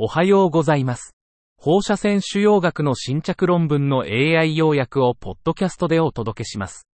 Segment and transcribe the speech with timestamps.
[0.00, 1.16] おはようございます。
[1.56, 6.86] 放射線腫瘍学の新着論文の AI 要約をポッドキャストでお届けします。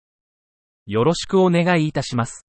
[0.87, 2.46] よろしくお願いいたします。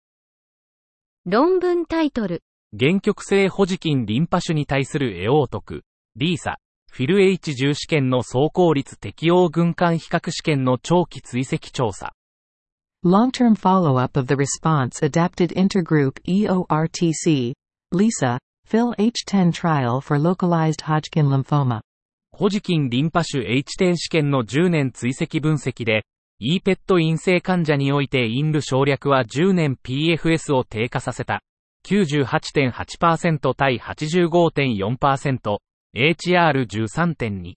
[1.26, 2.42] 論文タイトル、
[2.80, 5.82] 原極性保持筋リンパ腫に対するエオートク、
[6.16, 6.56] リーサ、
[6.90, 12.14] フィル H10 試験の走行率適応軍艦比較試験の長期追跡調査。
[13.04, 17.56] Long-term follow-up of the response adapted intergroup E EORTC,
[17.94, 21.82] LISA, PHIL H10 trial for localized Hodgkin lymphoma.
[22.32, 26.04] 保持筋リンパ腫 H10 試験の10年追跡分析で、
[26.42, 31.42] EPET 陰性患者においてインル省略は10年 PFS を低下させた。
[31.88, 35.58] 98.8%対85.4%、
[35.96, 37.54] HR13.2。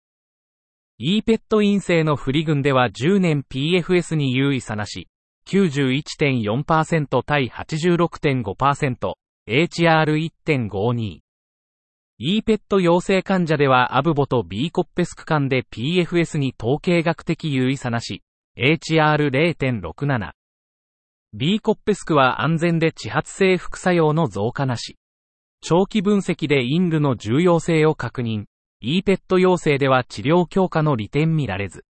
[1.01, 5.09] EPET 陰性の不利群では10年 PFS に優位差なし、
[5.49, 9.15] 91.4%対86.5%、
[9.49, 11.21] HR1.52。
[12.21, 18.23] EPET 陽性患者ではアブボと B コッペスク間で PFS に統計学的優位差なし、
[18.59, 20.33] HR0.67。
[21.33, 24.99] B コッペスクは安全で地発性副作用の増加なし。
[25.63, 28.45] 長期分析でインルの重要性を確認。
[28.83, 31.87] EPET 陽性では治療強化の利点見られず。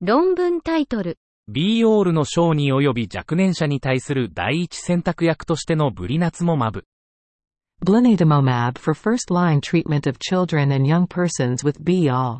[0.00, 1.18] 論文タイトル、
[1.52, 6.84] B オールの小児及び若年者に対する第一選択薬としてのブリナツモマブ。
[7.84, 12.38] Blinatumomab for first-line treatment of children and young persons with B-ALL.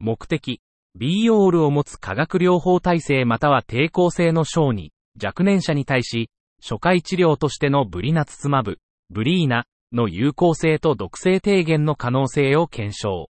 [0.00, 0.62] 目的、
[0.98, 4.90] B オールを持つ化学療法体制または抵抗性の小児、
[5.22, 6.30] 若年者に対し、
[6.62, 8.78] 初回治療としてのブリナツツマブ、
[9.10, 13.28] ブリーナの有効性と毒性低減の可能性を検証。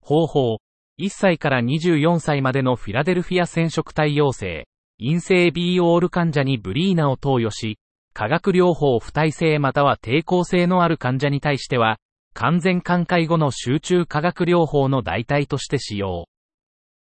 [0.00, 0.60] 方法、
[1.00, 7.78] 1歳から24歳までのフィラデルフィア染色体陽性、陰性 B オール患者にブリーナを投与し、
[8.12, 11.96] 化学療法不耐性または抵抗性のある患者に対しては、
[12.34, 16.26] 完全寛解後の集中化学療法の代替として使用。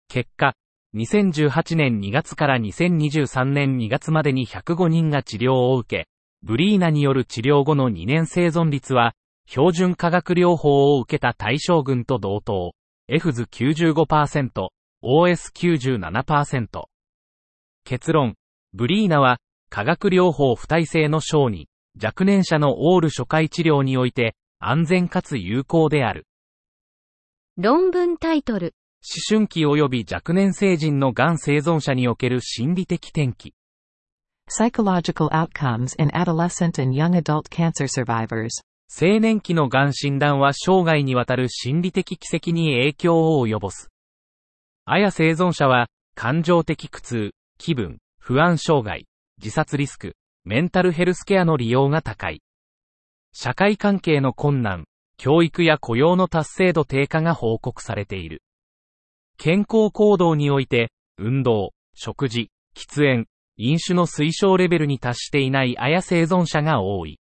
[0.08, 0.53] 結果、
[0.95, 6.08] 2018年2月から2023年2月までに105人が治療を受け、
[6.41, 9.13] ブリーナによる治療後の2年生存率は、
[9.46, 12.74] 標準化学療法を受けた対象群と同等、
[13.16, 14.69] F 図95%、
[15.03, 16.85] OS97%。
[17.85, 18.34] 結論、
[18.74, 19.38] ブリーナは、
[19.69, 21.68] 化学療法不耐性の小児、
[22.03, 26.25] 若年者のオール初回治療において、安全かつ有効である。
[27.56, 28.73] 論文タイトル、
[29.03, 33.53] 思春期及び若年成人のがん生存者における心理的転機。
[34.50, 38.63] Psychological outcomes in adolescent and young adult cancer survivors.
[38.96, 43.90] 青年期のがん診断は生涯にわたる心理的奇跡に影響を及ぼす。
[44.86, 49.08] あや生存者は、感情的苦痛、気分、不安障害、
[49.40, 50.16] 自殺リスク、
[50.46, 52.44] メンタルヘルスケアの利用が高い。
[53.34, 54.86] 社会関係の困難、
[55.18, 58.44] 教育や雇用の達成度低下が報告されている。
[59.38, 63.26] 健康行動において、運動、食事、喫煙、
[63.58, 67.20] 飲酒の推奨レベルに達していないあや生存者が多い。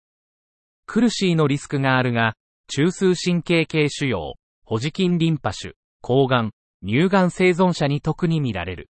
[0.87, 2.33] 苦しいのリスクがあるが、
[2.73, 4.33] 中枢神経系腫瘍、
[4.63, 6.51] 保持筋リンパ腫、抗がん、
[6.83, 8.89] 乳がん生存者に特に見られる。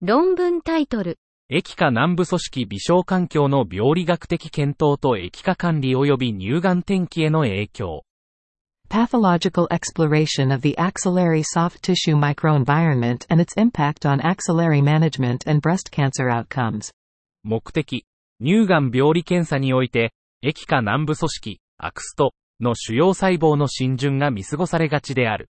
[0.00, 1.18] 論文タイトル、
[1.52, 8.04] 液化南部組織微小環境の病理学的検討と液化管理及び乳がん転機への影響。
[8.88, 15.90] Pathological exploration of the axillary soft tissue microenvironment and its impact on axillary management and breast
[15.90, 16.92] cancer outcomes.
[17.42, 18.04] 目的、
[18.40, 20.12] 乳がん病理検査において、
[20.42, 25.50] 液化南部組織、アクストの主要細胞の浸潤が見過ごされがちである。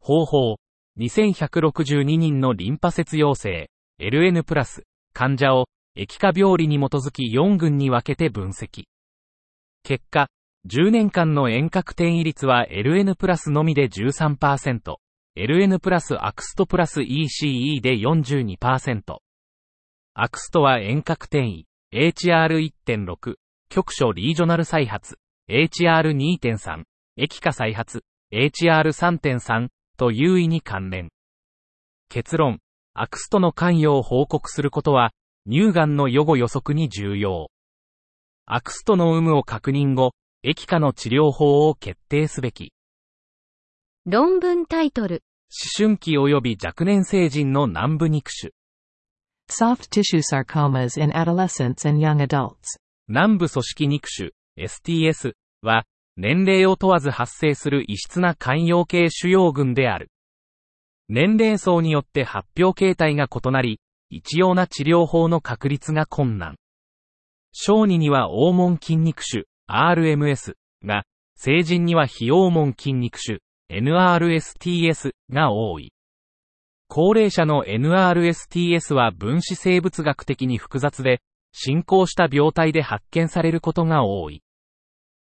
[0.00, 0.56] 方法、
[0.98, 3.70] 2162人のリンパ節陽性、
[4.00, 5.66] LN プラス、患者を、
[5.96, 8.84] 液化病理に基づき4群に分けて分析。
[9.82, 10.28] 結果、
[10.68, 14.96] 10年間の遠隔転移率は LN プラスのみで13%、
[15.36, 19.18] LN プラスアクストプラス ECE で42%。
[20.14, 23.34] アクストは遠隔転移、HR1.6、
[23.68, 25.18] 局所リージョナル再発、
[25.50, 26.84] HR2.3、
[27.16, 31.08] 液化再発、HR3.3 と優位に関連。
[32.08, 32.60] 結論、
[32.94, 35.12] アクストの関与を報告することは、
[35.48, 37.48] 乳がんの予後予測に重要。
[38.46, 40.12] アクストの有無を確認後、
[40.42, 42.72] 液化の治療法を決定すべき。
[44.06, 48.52] 論文タイトル、思春期及び若年成人の南部肉腫。
[49.50, 52.78] Soft tissue sarcomas in adolescents and young adults.
[53.10, 55.32] 南部組織肉腫、STS
[55.62, 55.86] は、
[56.18, 60.10] 年齢を問わず発生する異質な肝陽系腫瘍群である。
[61.08, 66.56] 年齢層によって発表形態が異なり、一様な治療法の確立が困難。
[67.52, 70.52] 小児には黄門筋肉腫、RMS
[70.84, 73.38] が、成人には非黄門筋肉種、
[73.70, 75.92] NRSTS が多い。
[76.88, 81.20] 高齢者の NRSTS は分子生物学的に複雑で、
[81.52, 84.42] 進行した病態で発見されることが多い。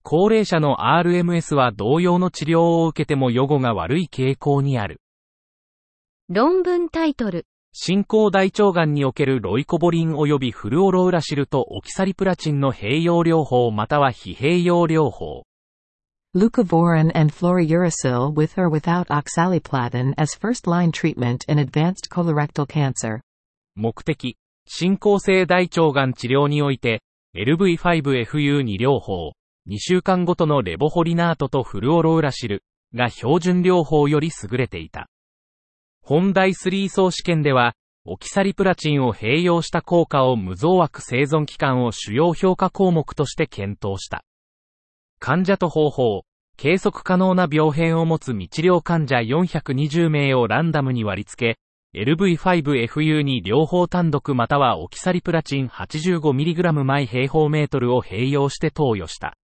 [0.03, 5.01] 高齢者の RMS は同様の治療を受けても予後が悪い傾向にある。
[6.29, 7.47] 論文タイトル。
[7.75, 15.45] 進行大腸がんにおけるロイコボリン及びフルオロウラシルとオキサリプラチンの併用療法または非併用療法。
[16.35, 23.21] Leucovorin and fluorouracil with or without oxaliplatin as first-line treatment in advanced colorectal cancer.
[23.75, 24.37] 目的、
[24.75, 27.03] 進行性大腸がん治療において、
[27.37, 29.33] LV5FU2 療法、
[29.69, 32.65] 2週間ごとのレボホリナートとフルオロウラシル
[32.95, 35.11] が標準療法より優れていた。
[36.01, 37.75] 本第3層試験では、
[38.07, 44.25] オキサリプラチンを併用した効果を無増悪生存期間を主要評価項目として検討した。
[45.19, 46.23] 患者と方法、
[46.57, 51.59] 計測可能な病変を持つ未治療患者420名をランダムに割り付け、
[51.95, 59.37] LV5FU に両方単独またはオキサリプラチン 85mg 毎平方メートルを併用して投与した。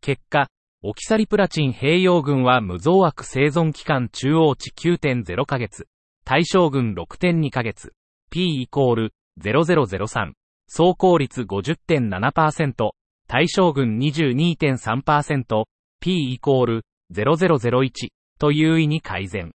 [0.00, 0.46] 結果、
[0.82, 5.86] オキサリプラチン併用群は無増悪生存期間中央値9.0ヶ月、
[6.24, 7.92] 対象群6.2ヶ月、
[8.30, 9.12] P イコール
[9.42, 10.32] 0003、
[10.66, 12.90] 走行率50.7%、
[13.28, 15.64] 対象群22.3%、
[16.00, 17.90] P イコール0001
[18.38, 19.52] と優位に改善。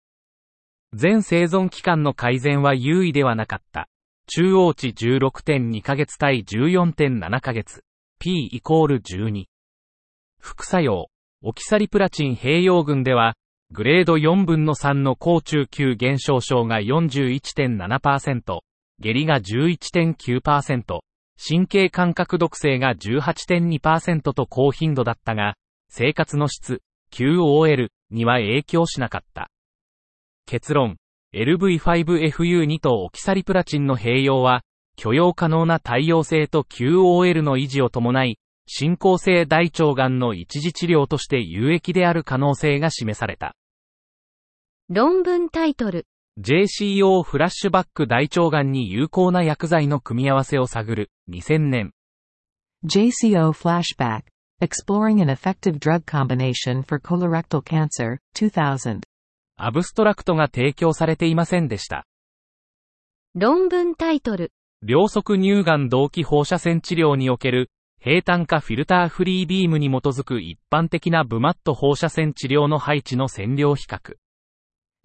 [0.93, 3.87] 全生存期間の改善は優位ではなかった。
[4.27, 7.83] 中央値16.2ヶ月対14.7ヶ月。
[8.19, 9.45] P イコール12。
[10.39, 11.07] 副作用。
[11.43, 13.35] オキサリプラチン併用群では、
[13.71, 18.59] グレード4分の3の高中級減少症が41.7%、
[18.99, 20.99] 下痢が11.9%、
[21.37, 25.55] 神経感覚毒性が18.2%と高頻度だったが、
[25.87, 26.81] 生活の質、
[27.13, 29.50] QOL には影響しなかった。
[30.45, 30.97] 結論、
[31.33, 34.61] LV5FU2 とオキサリプラチンの併用は、
[34.97, 43.55] 許容可能な対応性と QOL の維持を伴い、進行性大腸がんの一時治療として有益である可能性が示された。
[44.89, 46.05] 論文タイトル
[46.39, 51.93] JCO フラッシュバック大腸がんに有効な薬剤の組み合わせを探る、2000年。
[52.85, 54.23] JCO Flashback
[54.61, 59.01] Exploring an Effective Drug Combination for Colorectal Cancer, 2000.
[59.63, 62.07] アブストラクトが提供されていませんでした。
[63.35, 64.51] 論文タイトル。
[64.81, 67.69] 両側乳がん同期放射線治療における、
[67.99, 74.15] 平坦化フィルターフリービームに基づく一般的なブマット放射線治療の配置の線量比較。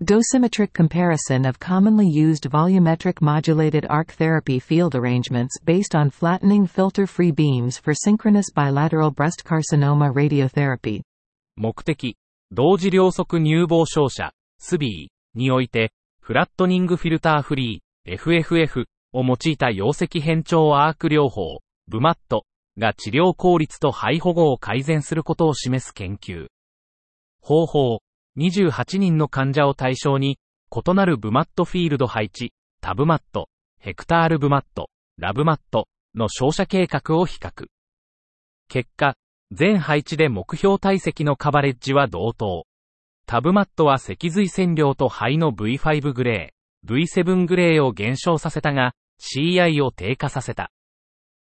[0.02, 7.32] Dosimetric comparison of commonly used volumetric modulated arc therapy field arrangements based on flattening filter-free
[7.32, 11.02] beams for synchronous bilateral breast carcinoma radiotherapy.
[11.56, 12.16] 目的、
[12.50, 22.44] 同時両側乳房照射、スビーにおいて、フラットニングフィルターフリー、FFF を用いた溶石変調アーク療法、ブマット
[22.78, 26.48] が治療効率と肺保護を改善することを示す研究。
[27.40, 28.00] 方法、
[28.36, 30.38] 28人の患者を対象に、
[30.70, 33.48] 異なるブマットフィールド配置、タブマット、
[33.78, 37.66] ヘクタールブマット、ラブマットの照射計画を比較。
[38.68, 39.14] 結果、
[39.52, 42.66] 全配置で目標体積のカバレッジは同等。
[43.28, 50.70] タブマットは脊髄線量と肺の V5 グレー、V7 グレーを減少させたが、CI を低下させた。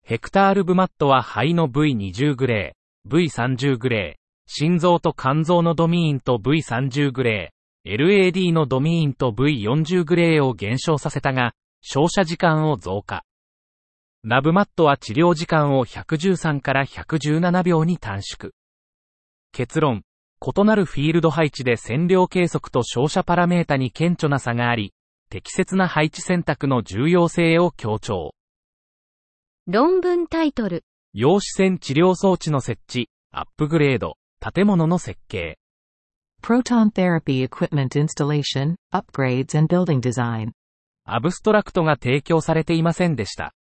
[0.03, 13.25] ヘクタールブマットは肺の V20 グレー、V30 グレー、心臓と肝臓のドミーンと V30 グレー、LAD のドミーンと V40 グレーを減少させたが、照射時間を増加。
[14.25, 18.53] ナブマットは治療時間を113から117秒に短縮。
[19.53, 20.03] 結論、
[20.41, 24.95] 異なるフィールド配置で線量計測と照射パラメータに顕著な差があり、
[25.31, 28.35] 適切な配置選択の重要性を強調。
[29.67, 30.85] 論文タイトル。
[31.13, 34.17] 陽子線治療装置の設置、アップグレード。
[34.41, 35.59] 建物の設計。
[36.43, 40.53] Proton Therapy Equipment Installation, Upgrades and Building Design
[41.05, 43.55] アブストラクトが提供されていませんでした。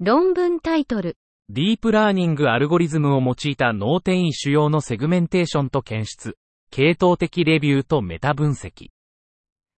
[0.00, 1.16] 論文タイトル。
[1.50, 6.38] ディープラーニングアルゴリズムを用いた脳転移腫瘍のセグメンテーションと検出、
[6.70, 8.88] 系統的レビューとメタ分析。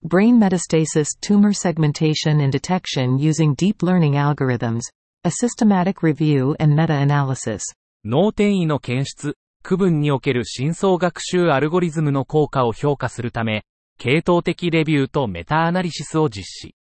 [0.06, 4.82] Brain metastasis tumor segmentation and detection using deep learning algorithms,
[5.24, 7.62] a systematic review and meta-analysis.
[8.04, 13.64] 脳転移の検出、区分における深層学習アルゴリズムの効果を評価するため、
[13.98, 16.76] 系統的レビューとメタアナリシスを実施。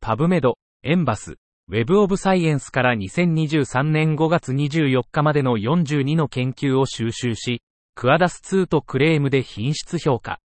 [0.00, 1.36] パブメド、エンバス、
[1.66, 7.62] Web of Science から2023年5月24日までの42の研究を収集し、
[7.94, 10.40] クアダス2とクレームで品質評価。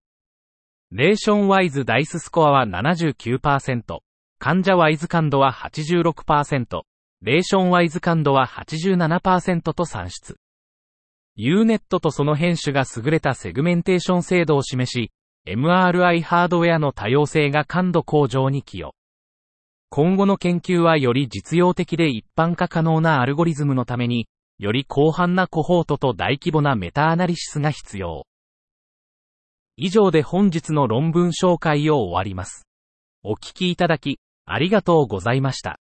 [0.92, 3.98] レーションワイズダイススコアは79%、
[4.38, 6.82] 患者ワイズ感度は86%、
[7.22, 10.36] レーションワイズ感度は87%と算出。
[11.36, 15.10] Unet とその編集が優れたセグメンテーション精度を示し、
[15.48, 18.97] MRI ハードウェアの多様性が感度向上に寄与。
[19.90, 24.28] 今後の研究はより実用的で一般化可能なアルゴリズムのために、
[24.58, 28.26] より広範なコホートと大規模なメタアナリシスが必要。
[29.76, 32.66] 以上で本日の論文紹介を終わります。
[33.22, 35.78] お聞きいただき、ありがとうございました。